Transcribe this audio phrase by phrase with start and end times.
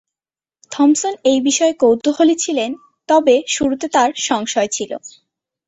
[0.71, 2.71] Thomson এই বিষয়ে কৌতূহলী ছিলেন
[3.09, 4.91] তবে শুরুতে তাঁর সংশয় ছিল।